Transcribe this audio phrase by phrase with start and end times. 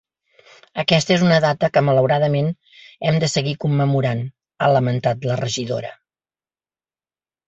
[0.83, 2.47] “Aquesta és una data que, malauradament,
[3.09, 4.23] hem de seguir commemorant”
[4.65, 5.93] ha lamentat la regidora.